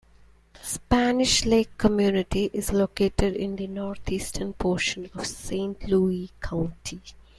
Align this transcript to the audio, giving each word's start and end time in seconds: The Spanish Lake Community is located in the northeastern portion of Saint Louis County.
The 0.55 0.65
Spanish 0.65 1.45
Lake 1.45 1.77
Community 1.77 2.49
is 2.53 2.73
located 2.73 3.35
in 3.35 3.55
the 3.55 3.67
northeastern 3.67 4.53
portion 4.53 5.07
of 5.13 5.27
Saint 5.27 5.87
Louis 5.87 6.31
County. 6.41 7.03